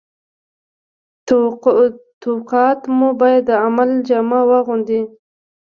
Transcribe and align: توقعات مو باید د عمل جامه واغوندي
توقعات 2.21 2.79
مو 2.97 3.09
باید 3.19 3.43
د 3.49 3.51
عمل 3.65 3.89
جامه 4.09 4.39
واغوندي 4.49 5.01